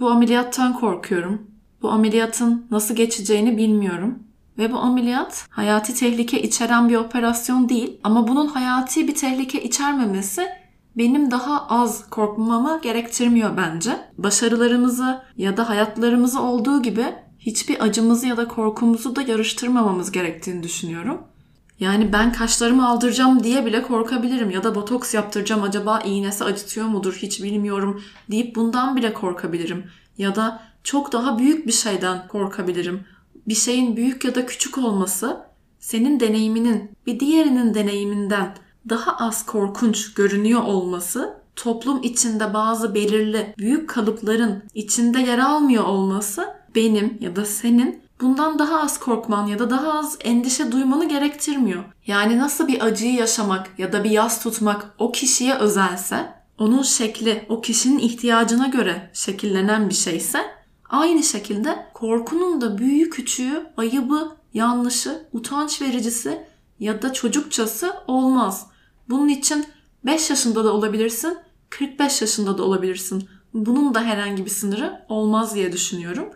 Bu 0.00 0.10
ameliyattan 0.10 0.72
korkuyorum. 0.72 1.46
Bu 1.82 1.90
ameliyatın 1.90 2.66
nasıl 2.70 2.96
geçeceğini 2.96 3.56
bilmiyorum. 3.56 4.18
Ve 4.58 4.72
bu 4.72 4.78
ameliyat 4.78 5.46
hayati 5.50 5.94
tehlike 5.94 6.42
içeren 6.42 6.88
bir 6.88 6.96
operasyon 6.96 7.68
değil 7.68 8.00
ama 8.04 8.28
bunun 8.28 8.46
hayati 8.46 9.08
bir 9.08 9.14
tehlike 9.14 9.62
içermemesi 9.62 10.48
benim 10.96 11.30
daha 11.30 11.66
az 11.68 12.10
korkmamı 12.10 12.80
gerektirmiyor 12.82 13.56
bence. 13.56 14.00
Başarılarımızı 14.18 15.22
ya 15.36 15.56
da 15.56 15.68
hayatlarımızı 15.68 16.42
olduğu 16.42 16.82
gibi 16.82 17.04
hiçbir 17.38 17.84
acımızı 17.84 18.26
ya 18.26 18.36
da 18.36 18.48
korkumuzu 18.48 19.16
da 19.16 19.22
yarıştırmamamız 19.22 20.12
gerektiğini 20.12 20.62
düşünüyorum. 20.62 21.18
Yani 21.80 22.12
ben 22.12 22.32
kaşlarımı 22.32 22.88
aldıracağım 22.88 23.44
diye 23.44 23.66
bile 23.66 23.82
korkabilirim 23.82 24.50
ya 24.50 24.64
da 24.64 24.74
botoks 24.74 25.14
yaptıracağım 25.14 25.62
acaba 25.62 26.00
iğnesi 26.00 26.44
acıtıyor 26.44 26.86
mudur 26.86 27.14
hiç 27.14 27.42
bilmiyorum 27.42 28.02
deyip 28.30 28.56
bundan 28.56 28.96
bile 28.96 29.12
korkabilirim. 29.12 29.84
Ya 30.18 30.36
da 30.36 30.62
çok 30.84 31.12
daha 31.12 31.38
büyük 31.38 31.66
bir 31.66 31.72
şeyden 31.72 32.28
korkabilirim. 32.28 33.04
Bir 33.48 33.54
şeyin 33.54 33.96
büyük 33.96 34.24
ya 34.24 34.34
da 34.34 34.46
küçük 34.46 34.78
olması 34.78 35.40
senin 35.78 36.20
deneyiminin 36.20 36.90
bir 37.06 37.20
diğerinin 37.20 37.74
deneyiminden 37.74 38.54
daha 38.88 39.16
az 39.16 39.46
korkunç 39.46 40.14
görünüyor 40.14 40.62
olması, 40.62 41.34
toplum 41.56 42.02
içinde 42.02 42.54
bazı 42.54 42.94
belirli 42.94 43.54
büyük 43.58 43.90
kalıpların 43.90 44.62
içinde 44.74 45.20
yer 45.20 45.38
almıyor 45.38 45.84
olması 45.84 46.48
benim 46.74 47.18
ya 47.20 47.36
da 47.36 47.44
senin 47.44 48.02
bundan 48.20 48.58
daha 48.58 48.80
az 48.80 49.00
korkman 49.00 49.46
ya 49.46 49.58
da 49.58 49.70
daha 49.70 49.98
az 49.98 50.16
endişe 50.20 50.72
duymanı 50.72 51.08
gerektirmiyor. 51.08 51.84
Yani 52.06 52.38
nasıl 52.38 52.68
bir 52.68 52.84
acıyı 52.84 53.14
yaşamak 53.14 53.78
ya 53.78 53.92
da 53.92 54.04
bir 54.04 54.10
yas 54.10 54.42
tutmak 54.42 54.94
o 54.98 55.12
kişiye 55.12 55.54
özelse, 55.54 56.34
onun 56.58 56.82
şekli 56.82 57.46
o 57.48 57.60
kişinin 57.60 57.98
ihtiyacına 57.98 58.66
göre 58.66 59.10
şekillenen 59.12 59.88
bir 59.88 59.94
şeyse 59.94 60.40
aynı 60.88 61.22
şekilde 61.22 61.86
korkunun 61.94 62.60
da 62.60 62.78
büyüğü 62.78 63.10
küçüğü, 63.10 63.66
ayıbı, 63.76 64.36
yanlışı, 64.54 65.26
utanç 65.32 65.82
vericisi 65.82 66.46
ya 66.80 67.02
da 67.02 67.12
çocukçası 67.12 67.92
olmaz. 68.06 68.66
Bunun 69.10 69.28
için 69.28 69.66
5 70.06 70.30
yaşında 70.30 70.64
da 70.64 70.72
olabilirsin, 70.72 71.38
45 71.70 72.20
yaşında 72.20 72.58
da 72.58 72.62
olabilirsin. 72.62 73.28
Bunun 73.54 73.94
da 73.94 74.02
herhangi 74.02 74.44
bir 74.44 74.50
sınırı 74.50 75.04
olmaz 75.08 75.54
diye 75.54 75.72
düşünüyorum. 75.72 76.30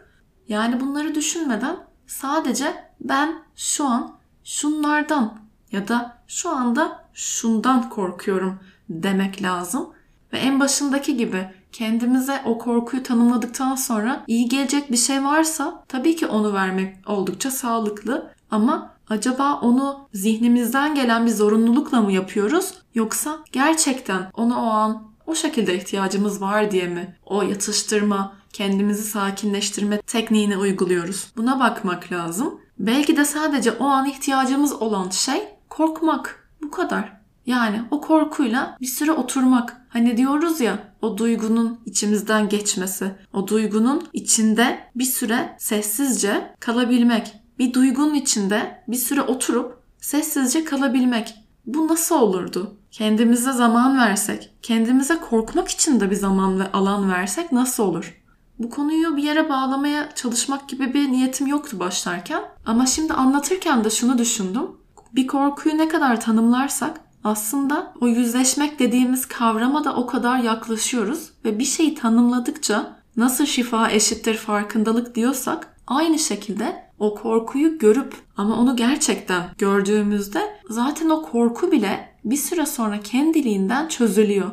Yani 0.48 0.80
bunları 0.80 1.14
düşünmeden 1.14 1.76
sadece 2.06 2.90
ben 3.00 3.42
şu 3.56 3.84
an 3.84 4.18
şunlardan 4.44 5.38
ya 5.72 5.88
da 5.88 6.18
şu 6.26 6.50
anda 6.50 7.04
şundan 7.14 7.88
korkuyorum 7.88 8.58
demek 8.88 9.42
lazım. 9.42 9.88
Ve 10.32 10.38
en 10.38 10.60
başındaki 10.60 11.16
gibi 11.16 11.50
kendimize 11.74 12.42
o 12.44 12.58
korkuyu 12.58 13.02
tanımladıktan 13.02 13.74
sonra 13.74 14.24
iyi 14.26 14.48
gelecek 14.48 14.92
bir 14.92 14.96
şey 14.96 15.24
varsa 15.24 15.84
tabii 15.88 16.16
ki 16.16 16.26
onu 16.26 16.52
vermek 16.52 16.96
oldukça 17.06 17.50
sağlıklı 17.50 18.30
ama 18.50 18.94
acaba 19.08 19.60
onu 19.62 20.08
zihnimizden 20.12 20.94
gelen 20.94 21.26
bir 21.26 21.30
zorunlulukla 21.30 22.00
mı 22.00 22.12
yapıyoruz 22.12 22.74
yoksa 22.94 23.38
gerçekten 23.52 24.30
onu 24.34 24.56
o 24.56 24.66
an 24.66 25.02
o 25.26 25.34
şekilde 25.34 25.76
ihtiyacımız 25.76 26.40
var 26.40 26.70
diye 26.70 26.86
mi 26.86 27.16
o 27.26 27.42
yatıştırma, 27.42 28.32
kendimizi 28.52 29.02
sakinleştirme 29.02 30.00
tekniğini 30.00 30.56
uyguluyoruz. 30.56 31.32
Buna 31.36 31.60
bakmak 31.60 32.12
lazım. 32.12 32.60
Belki 32.78 33.16
de 33.16 33.24
sadece 33.24 33.72
o 33.72 33.84
an 33.84 34.06
ihtiyacımız 34.06 34.72
olan 34.72 35.10
şey 35.10 35.48
korkmak. 35.68 36.48
Bu 36.62 36.70
kadar. 36.70 37.12
Yani 37.46 37.82
o 37.90 38.00
korkuyla 38.00 38.76
bir 38.80 38.86
süre 38.86 39.12
oturmak. 39.12 39.83
Hani 39.94 40.16
diyoruz 40.16 40.60
ya 40.60 40.78
o 41.02 41.18
duygunun 41.18 41.80
içimizden 41.86 42.48
geçmesi, 42.48 43.14
o 43.32 43.48
duygunun 43.48 44.08
içinde 44.12 44.78
bir 44.94 45.04
süre 45.04 45.56
sessizce 45.58 46.54
kalabilmek. 46.60 47.34
Bir 47.58 47.74
duygunun 47.74 48.14
içinde 48.14 48.84
bir 48.88 48.96
süre 48.96 49.22
oturup 49.22 49.78
sessizce 50.00 50.64
kalabilmek. 50.64 51.34
Bu 51.66 51.88
nasıl 51.88 52.14
olurdu? 52.14 52.76
Kendimize 52.90 53.52
zaman 53.52 53.98
versek, 53.98 54.50
kendimize 54.62 55.18
korkmak 55.30 55.68
için 55.68 56.00
de 56.00 56.10
bir 56.10 56.16
zaman 56.16 56.60
ve 56.60 56.72
alan 56.72 57.12
versek 57.12 57.52
nasıl 57.52 57.82
olur? 57.82 58.22
Bu 58.58 58.70
konuyu 58.70 59.16
bir 59.16 59.22
yere 59.22 59.48
bağlamaya 59.48 60.14
çalışmak 60.14 60.68
gibi 60.68 60.94
bir 60.94 61.12
niyetim 61.12 61.46
yoktu 61.46 61.78
başlarken. 61.78 62.42
Ama 62.66 62.86
şimdi 62.86 63.12
anlatırken 63.12 63.84
de 63.84 63.90
şunu 63.90 64.18
düşündüm. 64.18 64.66
Bir 65.12 65.26
korkuyu 65.26 65.78
ne 65.78 65.88
kadar 65.88 66.20
tanımlarsak 66.20 67.00
aslında 67.24 67.92
o 68.00 68.06
yüzleşmek 68.06 68.78
dediğimiz 68.78 69.26
kavrama 69.26 69.84
da 69.84 69.96
o 69.96 70.06
kadar 70.06 70.38
yaklaşıyoruz 70.38 71.30
ve 71.44 71.58
bir 71.58 71.64
şeyi 71.64 71.94
tanımladıkça 71.94 72.96
nasıl 73.16 73.46
şifa 73.46 73.90
eşittir 73.90 74.34
farkındalık 74.34 75.14
diyorsak 75.14 75.76
aynı 75.86 76.18
şekilde 76.18 76.84
o 76.98 77.14
korkuyu 77.14 77.78
görüp 77.78 78.14
ama 78.36 78.56
onu 78.56 78.76
gerçekten 78.76 79.42
gördüğümüzde 79.58 80.60
zaten 80.70 81.10
o 81.10 81.22
korku 81.22 81.72
bile 81.72 82.14
bir 82.24 82.36
süre 82.36 82.66
sonra 82.66 83.00
kendiliğinden 83.00 83.88
çözülüyor. 83.88 84.50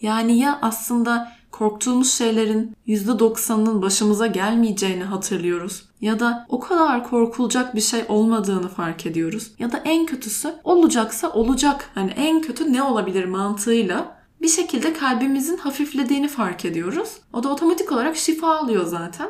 Yani 0.00 0.38
ya 0.38 0.58
aslında 0.62 1.32
korktuğumuz 1.50 2.12
şeylerin 2.12 2.76
%90'ının 2.88 3.82
başımıza 3.82 4.26
gelmeyeceğini 4.26 5.04
hatırlıyoruz. 5.04 5.82
Ya 6.00 6.20
da 6.20 6.46
o 6.48 6.60
kadar 6.60 7.04
korkulacak 7.10 7.74
bir 7.74 7.80
şey 7.80 8.04
olmadığını 8.08 8.68
fark 8.68 9.06
ediyoruz. 9.06 9.50
Ya 9.58 9.72
da 9.72 9.82
en 9.84 10.06
kötüsü 10.06 10.54
olacaksa 10.64 11.30
olacak. 11.32 11.90
Hani 11.94 12.10
en 12.10 12.40
kötü 12.42 12.72
ne 12.72 12.82
olabilir 12.82 13.24
mantığıyla 13.24 14.20
bir 14.42 14.48
şekilde 14.48 14.92
kalbimizin 14.92 15.56
hafiflediğini 15.56 16.28
fark 16.28 16.64
ediyoruz. 16.64 17.08
O 17.32 17.42
da 17.42 17.48
otomatik 17.48 17.92
olarak 17.92 18.16
şifa 18.16 18.56
alıyor 18.56 18.86
zaten. 18.86 19.28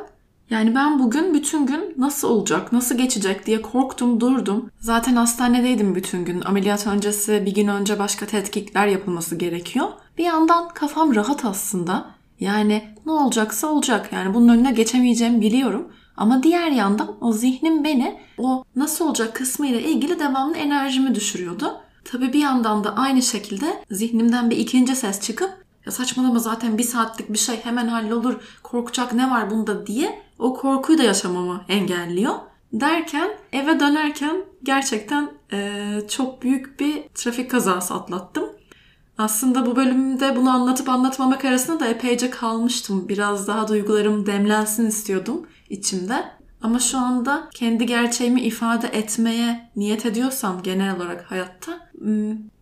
Yani 0.49 0.75
ben 0.75 0.99
bugün 0.99 1.33
bütün 1.33 1.65
gün 1.65 1.93
nasıl 1.97 2.29
olacak, 2.29 2.73
nasıl 2.73 2.97
geçecek 2.97 3.45
diye 3.45 3.61
korktum, 3.61 4.19
durdum. 4.19 4.69
Zaten 4.79 5.15
hastanedeydim 5.15 5.95
bütün 5.95 6.25
gün. 6.25 6.41
Ameliyat 6.41 6.87
öncesi 6.87 7.43
bir 7.45 7.53
gün 7.53 7.67
önce 7.67 7.99
başka 7.99 8.25
tetkikler 8.25 8.87
yapılması 8.87 9.35
gerekiyor. 9.35 9.87
Bir 10.17 10.23
yandan 10.23 10.69
kafam 10.69 11.15
rahat 11.15 11.45
aslında. 11.45 12.05
Yani 12.39 12.95
ne 13.05 13.11
olacaksa 13.11 13.67
olacak. 13.67 14.09
Yani 14.13 14.33
bunun 14.33 14.47
önüne 14.47 14.71
geçemeyeceğimi 14.71 15.41
biliyorum. 15.41 15.91
Ama 16.17 16.43
diğer 16.43 16.71
yandan 16.71 17.17
o 17.21 17.33
zihnim 17.33 17.83
beni 17.83 18.19
o 18.37 18.63
nasıl 18.75 19.07
olacak 19.07 19.35
kısmıyla 19.35 19.79
ilgili 19.79 20.19
devamlı 20.19 20.57
enerjimi 20.57 21.15
düşürüyordu. 21.15 21.81
Tabi 22.05 22.33
bir 22.33 22.39
yandan 22.39 22.83
da 22.83 22.95
aynı 22.95 23.21
şekilde 23.21 23.83
zihnimden 23.91 24.49
bir 24.49 24.57
ikinci 24.57 24.95
ses 24.95 25.21
çıkıp 25.21 25.65
ya 25.85 25.91
saçmalama 25.91 26.39
zaten 26.39 26.77
bir 26.77 26.83
saatlik 26.83 27.33
bir 27.33 27.37
şey 27.37 27.55
hemen 27.63 27.87
hallolur 27.87 28.35
korkacak 28.63 29.13
ne 29.13 29.31
var 29.31 29.51
bunda 29.51 29.87
diye 29.87 30.21
o 30.39 30.53
korkuyu 30.53 30.97
da 30.97 31.03
yaşamamı 31.03 31.65
engelliyor. 31.67 32.35
Derken 32.73 33.29
eve 33.53 33.79
dönerken 33.79 34.35
gerçekten 34.63 35.31
e, 35.53 35.83
çok 36.09 36.41
büyük 36.41 36.79
bir 36.79 37.03
trafik 37.15 37.51
kazası 37.51 37.93
atlattım. 37.93 38.49
Aslında 39.21 39.65
bu 39.65 39.75
bölümde 39.75 40.35
bunu 40.35 40.49
anlatıp 40.49 40.89
anlatmamak 40.89 41.45
arasında 41.45 41.79
da 41.79 41.87
epeyce 41.87 42.29
kalmıştım. 42.29 43.09
Biraz 43.09 43.47
daha 43.47 43.67
duygularım 43.67 44.25
demlensin 44.25 44.87
istiyordum 44.87 45.47
içimde. 45.69 46.23
Ama 46.61 46.79
şu 46.79 46.97
anda 46.97 47.47
kendi 47.53 47.85
gerçeğimi 47.85 48.41
ifade 48.41 48.87
etmeye 48.87 49.69
niyet 49.75 50.05
ediyorsam 50.05 50.63
genel 50.63 50.95
olarak 50.95 51.31
hayatta 51.31 51.91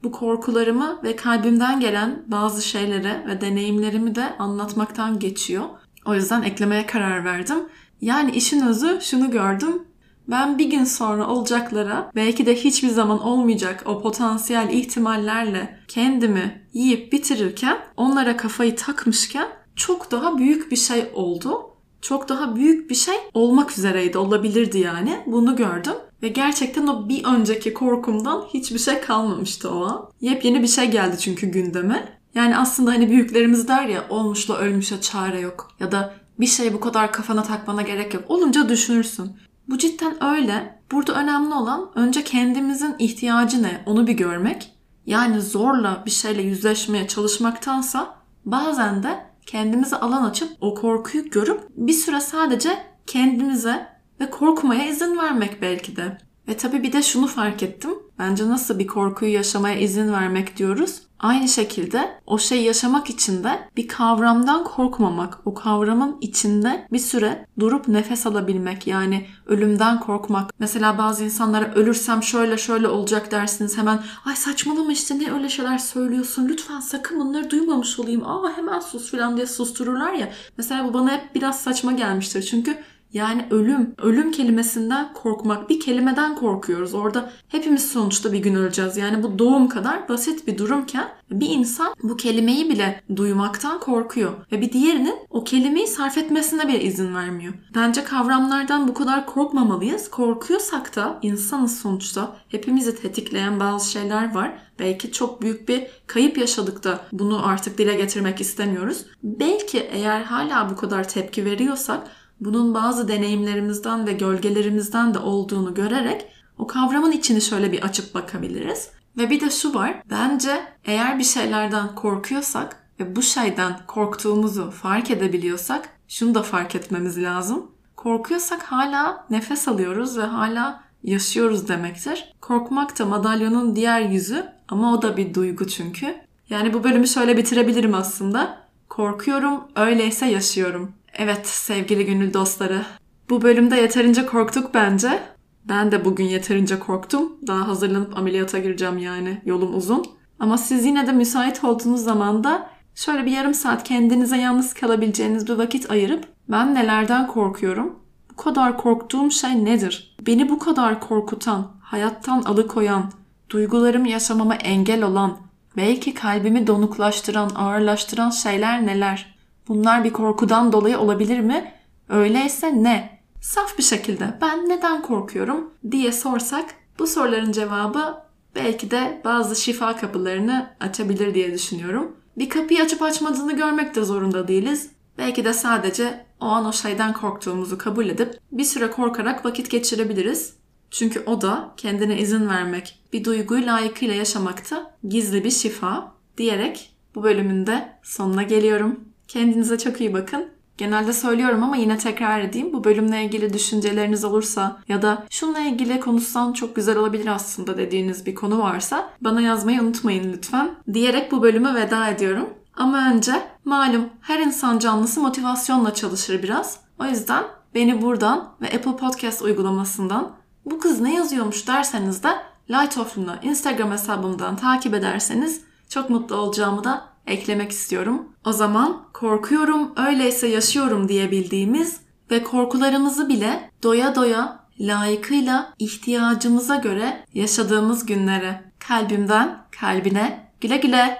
bu 0.04 0.12
korkularımı 0.12 1.00
ve 1.04 1.16
kalbimden 1.16 1.80
gelen 1.80 2.24
bazı 2.28 2.62
şeylere 2.62 3.24
ve 3.28 3.42
deneyimlerimi 3.42 4.16
de 4.16 4.38
anlatmaktan 4.38 5.20
geçiyor. 5.20 5.64
O 6.06 6.16
yüzden 6.16 6.42
eklemeye 6.42 6.86
karar 6.86 7.26
verdim. 7.26 7.58
Yani 8.02 8.32
işin 8.32 8.68
özü 8.68 9.00
şunu 9.02 9.32
gördüm. 9.32 9.84
Ben 10.30 10.58
bir 10.58 10.70
gün 10.70 10.84
sonra 10.84 11.28
olacaklara 11.28 12.12
belki 12.16 12.46
de 12.46 12.56
hiçbir 12.56 12.90
zaman 12.90 13.20
olmayacak 13.20 13.84
o 13.86 14.02
potansiyel 14.02 14.70
ihtimallerle 14.70 15.80
kendimi 15.88 16.68
yiyip 16.74 17.12
bitirirken 17.14 17.78
onlara 17.98 18.38
kafayı 18.38 18.76
takmışken 18.76 19.48
çok 19.76 20.12
daha 20.12 20.38
büyük 20.38 20.72
bir 20.72 20.76
şey 20.76 21.12
oldu. 21.14 21.66
Çok 22.02 22.30
daha 22.30 22.56
büyük 22.56 22.90
bir 22.90 22.96
şey 22.96 23.16
olmak 23.34 23.78
üzereydi, 23.78 24.18
olabilirdi 24.18 24.80
yani. 24.80 25.24
Bunu 25.26 25.56
gördüm. 25.56 25.94
Ve 26.24 26.28
gerçekten 26.28 26.88
o 26.88 27.10
bir 27.10 27.24
önceki 27.24 27.74
korkumdan 27.74 28.46
hiçbir 28.54 28.80
şey 28.80 29.02
kalmamıştı 29.02 29.72
o 29.72 29.86
an. 29.86 30.10
Yepyeni 30.22 30.62
bir 30.62 30.68
şey 30.68 30.92
geldi 30.92 31.18
çünkü 31.20 31.48
gündeme. 31.48 32.20
Yani 32.36 32.58
aslında 32.58 32.92
hani 32.92 33.10
büyüklerimiz 33.10 33.68
der 33.68 33.86
ya 33.86 34.06
olmuşla 34.10 34.58
ölmüşe 34.58 35.02
çare 35.02 35.40
yok. 35.40 35.72
Ya 35.80 35.92
da 35.92 36.14
bir 36.40 36.48
şey 36.48 36.74
bu 36.74 36.80
kadar 36.80 37.12
kafana 37.12 37.44
takmana 37.44 37.82
gerek 37.82 38.14
yok. 38.14 38.24
Olunca 38.28 38.70
düşünürsün. 38.70 39.32
Bu 39.70 39.78
cidden 39.78 40.24
öyle. 40.24 40.80
Burada 40.92 41.14
önemli 41.14 41.54
olan 41.54 41.92
önce 41.96 42.24
kendimizin 42.24 42.96
ihtiyacı 43.00 43.64
ne 43.64 43.84
onu 43.86 44.08
bir 44.08 44.14
görmek. 44.14 44.76
Yani 45.06 45.42
zorla 45.42 46.04
bir 46.06 46.12
şeyle 46.12 46.42
yüzleşmeye 46.42 47.08
çalışmaktansa 47.08 48.16
bazen 48.46 49.04
de 49.04 49.26
kendimize 49.46 49.96
alan 49.96 50.24
açıp 50.24 50.50
o 50.62 50.76
korkuyu 50.76 51.30
görüp 51.30 51.62
bir 51.76 51.94
süre 51.94 52.22
sadece 52.22 52.70
kendimize 53.08 53.88
ve 54.20 54.30
korkmaya 54.30 54.86
izin 54.86 55.18
vermek 55.18 55.62
belki 55.62 55.96
de. 55.96 56.18
Ve 56.48 56.58
tabii 56.58 56.84
bir 56.84 56.94
de 56.94 57.04
şunu 57.04 57.28
fark 57.28 57.64
ettim. 57.64 57.92
Bence 58.20 58.50
nasıl 58.50 58.80
bir 58.80 58.88
korkuyu 58.88 59.34
yaşamaya 59.34 59.80
izin 59.80 60.14
vermek 60.14 60.58
diyoruz. 60.58 61.02
Aynı 61.20 61.48
şekilde 61.48 62.22
o 62.26 62.40
şeyi 62.40 62.64
yaşamak 62.64 63.10
için 63.10 63.44
de 63.44 63.60
bir 63.78 63.88
kavramdan 63.88 64.64
korkmamak, 64.64 65.38
o 65.46 65.54
kavramın 65.54 66.18
içinde 66.22 66.88
bir 66.92 67.00
süre 67.00 67.46
durup 67.60 67.88
nefes 67.88 68.28
alabilmek 68.28 68.88
yani 68.88 69.28
ölümden 69.46 70.00
korkmak. 70.00 70.60
Mesela 70.60 70.98
bazı 70.98 71.24
insanlara 71.24 71.74
ölürsem 71.74 72.24
şöyle 72.24 72.58
şöyle 72.58 72.88
olacak 72.88 73.32
dersiniz 73.32 73.78
hemen 73.78 74.00
ay 74.26 74.36
saçmalama 74.36 74.92
işte 74.92 75.20
ne 75.20 75.34
öyle 75.34 75.50
şeyler 75.50 75.78
söylüyorsun 75.78 76.48
lütfen 76.48 76.80
sakın 76.80 77.20
bunları 77.20 77.50
duymamış 77.50 78.00
olayım 78.00 78.28
aa 78.28 78.58
hemen 78.58 78.80
sus 78.80 79.12
falan 79.12 79.38
diye 79.38 79.46
sustururlar 79.46 80.14
ya. 80.14 80.30
Mesela 80.58 80.88
bu 80.88 80.94
bana 80.94 81.12
hep 81.12 81.36
biraz 81.36 81.60
saçma 81.60 81.92
gelmiştir 81.92 82.42
çünkü 82.42 82.78
yani 83.14 83.46
ölüm, 83.52 83.96
ölüm 83.98 84.32
kelimesinden 84.32 85.14
korkmak, 85.14 85.70
bir 85.70 85.80
kelimeden 85.80 86.36
korkuyoruz. 86.36 86.94
Orada 86.94 87.32
hepimiz 87.48 87.92
sonuçta 87.92 88.34
bir 88.34 88.40
gün 88.40 88.56
öleceğiz. 88.56 88.98
Yani 88.98 89.24
bu 89.24 89.40
doğum 89.40 89.70
kadar 89.70 90.10
basit 90.10 90.48
bir 90.48 90.58
durumken 90.58 91.10
bir 91.32 91.50
insan 91.50 91.94
bu 92.04 92.18
kelimeyi 92.18 92.70
bile 92.70 93.04
duymaktan 93.16 93.80
korkuyor. 93.80 94.32
Ve 94.52 94.62
bir 94.62 94.72
diğerinin 94.74 95.16
o 95.30 95.44
kelimeyi 95.44 95.88
sarf 95.88 96.18
etmesine 96.18 96.68
bile 96.68 96.84
izin 96.84 97.16
vermiyor. 97.16 97.54
Bence 97.76 98.04
kavramlardan 98.04 98.88
bu 98.88 98.94
kadar 98.94 99.26
korkmamalıyız. 99.26 100.10
Korkuyorsak 100.10 100.96
da 100.96 101.20
insanız 101.22 101.80
sonuçta. 101.80 102.36
Hepimizi 102.50 103.02
tetikleyen 103.02 103.60
bazı 103.60 103.92
şeyler 103.92 104.36
var. 104.36 104.60
Belki 104.80 105.12
çok 105.12 105.42
büyük 105.42 105.70
bir 105.70 105.88
kayıp 106.08 106.38
yaşadık 106.38 106.84
da 106.84 107.06
bunu 107.12 107.48
artık 107.48 107.78
dile 107.78 107.94
getirmek 107.94 108.42
istemiyoruz. 108.42 109.06
Belki 109.24 109.80
eğer 109.80 110.22
hala 110.22 110.70
bu 110.70 110.76
kadar 110.76 111.10
tepki 111.10 111.46
veriyorsak 111.46 112.08
bunun 112.40 112.74
bazı 112.74 113.08
deneyimlerimizden 113.08 114.08
ve 114.08 114.14
gölgelerimizden 114.14 115.14
de 115.14 115.20
olduğunu 115.20 115.74
görerek 115.74 116.26
o 116.58 116.68
kavramın 116.68 117.12
içini 117.12 117.42
şöyle 117.42 117.72
bir 117.72 117.82
açıp 117.82 118.16
bakabiliriz. 118.16 118.90
Ve 119.18 119.30
bir 119.30 119.42
de 119.42 119.50
şu 119.50 119.74
var. 119.74 120.02
Bence 120.10 120.64
eğer 120.86 121.20
bir 121.20 121.24
şeylerden 121.24 121.96
korkuyorsak 121.96 122.84
ve 123.00 123.16
bu 123.16 123.22
şeyden 123.22 123.80
korktuğumuzu 123.88 124.72
fark 124.72 125.12
edebiliyorsak 125.12 125.90
şunu 126.08 126.36
da 126.36 126.44
fark 126.44 126.76
etmemiz 126.76 127.24
lazım. 127.24 127.72
Korkuyorsak 127.96 128.64
hala 128.64 129.26
nefes 129.30 129.68
alıyoruz 129.68 130.18
ve 130.18 130.24
hala 130.24 130.84
yaşıyoruz 131.04 131.68
demektir. 131.68 132.34
Korkmak 132.42 133.00
da 133.00 133.06
madalyonun 133.06 133.76
diğer 133.76 134.02
yüzü 134.02 134.46
ama 134.70 134.94
o 134.94 135.02
da 135.02 135.18
bir 135.18 135.34
duygu 135.34 135.68
çünkü. 135.68 136.16
Yani 136.50 136.74
bu 136.74 136.84
bölümü 136.84 137.08
şöyle 137.08 137.38
bitirebilirim 137.38 137.94
aslında. 137.94 138.58
Korkuyorum, 138.90 139.64
öyleyse 139.76 140.26
yaşıyorum. 140.26 140.92
Evet 141.18 141.48
sevgili 141.48 142.06
gönül 142.06 142.34
dostları. 142.34 142.82
Bu 143.30 143.42
bölümde 143.42 143.76
yeterince 143.76 144.26
korktuk 144.26 144.74
bence. 144.74 145.20
Ben 145.66 145.92
de 145.92 146.06
bugün 146.06 146.26
yeterince 146.26 146.80
korktum. 146.80 147.32
Daha 147.48 147.68
hazırlanıp 147.68 148.18
ameliyata 148.18 148.60
gireceğim 148.60 148.98
yani. 148.98 149.42
Yolum 149.46 149.76
uzun. 149.76 150.06
Ama 150.40 150.58
siz 150.58 150.86
yine 150.86 151.08
de 151.08 151.12
müsait 151.12 151.64
olduğunuz 151.64 152.04
zaman 152.04 152.44
da 152.44 152.70
şöyle 152.96 153.26
bir 153.26 153.32
yarım 153.32 153.54
saat 153.54 153.84
kendinize 153.84 154.38
yalnız 154.38 154.74
kalabileceğiniz 154.74 155.48
bir 155.48 155.54
vakit 155.54 155.92
ayırıp 155.92 156.26
ben 156.50 156.76
nelerden 156.76 157.28
korkuyorum? 157.28 158.00
Bu 158.32 158.36
kadar 158.36 158.78
korktuğum 158.78 159.32
şey 159.32 159.66
nedir? 159.66 160.16
Beni 160.28 160.50
bu 160.50 160.60
kadar 160.60 161.00
korkutan, 161.00 161.72
hayattan 161.82 162.42
alıkoyan, 162.42 163.12
duygularımı 163.50 164.10
yaşamama 164.10 164.56
engel 164.56 165.04
olan, 165.04 165.38
belki 165.78 166.14
kalbimi 166.14 166.68
donuklaştıran, 166.68 167.52
ağırlaştıran 167.56 168.30
şeyler 168.30 168.86
neler? 168.86 169.39
Bunlar 169.70 170.04
bir 170.04 170.14
korkudan 170.14 170.72
dolayı 170.72 171.00
olabilir 171.00 171.40
mi? 171.40 171.74
Öyleyse 172.10 172.84
ne? 172.84 173.20
Saf 173.42 173.78
bir 173.78 173.84
şekilde 173.84 174.38
ben 174.42 174.70
neden 174.70 175.02
korkuyorum 175.02 175.74
diye 175.92 176.12
sorsak 176.12 176.76
bu 177.00 177.08
soruların 177.08 177.52
cevabı 177.52 178.18
belki 178.56 178.92
de 178.92 179.22
bazı 179.26 179.56
şifa 179.62 179.96
kapılarını 179.96 180.70
açabilir 180.80 181.34
diye 181.34 181.54
düşünüyorum. 181.54 182.16
Bir 182.38 182.50
kapıyı 182.50 182.84
açıp 182.84 183.02
açmadığını 183.02 183.56
görmek 183.56 183.96
de 183.96 184.04
zorunda 184.04 184.48
değiliz. 184.48 184.90
Belki 185.18 185.46
de 185.46 185.54
sadece 185.54 186.26
o 186.42 186.46
an 186.46 186.66
o 186.66 186.74
şeyden 186.74 187.14
korktuğumuzu 187.14 187.78
kabul 187.78 188.06
edip 188.06 188.40
bir 188.52 188.64
süre 188.64 188.92
korkarak 188.92 189.46
vakit 189.46 189.70
geçirebiliriz. 189.70 190.54
Çünkü 190.92 191.24
o 191.26 191.42
da 191.42 191.74
kendine 191.78 192.20
izin 192.20 192.50
vermek, 192.50 193.00
bir 193.14 193.24
duyguyu 193.24 193.66
layıkıyla 193.66 194.16
yaşamakta 194.16 194.96
gizli 195.10 195.44
bir 195.44 195.52
şifa 195.52 196.12
diyerek 196.38 196.96
bu 197.16 197.24
bölümün 197.24 197.68
de 197.68 198.00
sonuna 198.04 198.44
geliyorum. 198.44 199.09
Kendinize 199.30 199.78
çok 199.78 200.02
iyi 200.02 200.14
bakın. 200.14 200.46
Genelde 200.78 201.14
söylüyorum 201.14 201.64
ama 201.64 201.76
yine 201.76 201.98
tekrar 201.98 202.40
edeyim. 202.40 202.74
Bu 202.74 202.84
bölümle 202.84 203.26
ilgili 203.26 203.54
düşünceleriniz 203.54 204.24
olursa 204.24 204.82
ya 204.88 205.02
da 205.02 205.24
şununla 205.30 205.60
ilgili 205.60 206.00
konuşsan 206.00 206.54
çok 206.54 206.76
güzel 206.76 206.98
olabilir 206.98 207.28
aslında 207.28 207.78
dediğiniz 207.78 208.26
bir 208.26 208.36
konu 208.36 208.60
varsa 208.60 209.10
bana 209.22 209.42
yazmayı 209.42 209.82
unutmayın 209.82 210.34
lütfen. 210.34 210.72
Diyerek 210.94 211.32
bu 211.32 211.42
bölümü 211.42 211.76
veda 211.76 212.08
ediyorum. 212.08 212.50
Ama 212.76 213.12
önce 213.12 213.42
malum 213.66 214.10
her 214.22 214.40
insan 214.40 214.80
canlısı 214.80 215.22
motivasyonla 215.22 215.94
çalışır 215.94 216.44
biraz. 216.44 216.80
O 217.00 217.06
yüzden 217.06 217.44
beni 217.76 218.02
buradan 218.02 218.50
ve 218.62 218.66
Apple 218.66 218.96
Podcast 218.96 219.42
uygulamasından 219.42 220.32
bu 220.66 220.80
kız 220.80 221.00
ne 221.00 221.16
yazıyormuş 221.16 221.68
derseniz 221.68 222.24
de 222.24 222.30
Light 222.70 222.98
Off'unu 222.98 223.36
Instagram 223.42 223.92
hesabımdan 223.92 224.56
takip 224.56 224.94
ederseniz 224.94 225.62
çok 225.90 226.10
mutlu 226.10 226.36
olacağımı 226.36 226.84
da 226.84 227.09
eklemek 227.30 227.72
istiyorum. 227.72 228.30
O 228.46 228.54
zaman 228.54 229.06
korkuyorum 229.14 229.94
öyleyse 230.08 230.48
yaşıyorum 230.48 231.10
diyebildiğimiz 231.10 232.00
ve 232.32 232.44
korkularımızı 232.44 233.30
bile 233.30 233.72
doya 233.84 234.16
doya 234.16 234.60
layıkıyla 234.80 235.74
ihtiyacımıza 235.80 236.76
göre 236.76 237.26
yaşadığımız 237.34 238.06
günlere 238.06 238.64
kalbimden 238.80 239.58
kalbine 239.80 240.52
güle 240.62 240.78
güle 240.78 241.18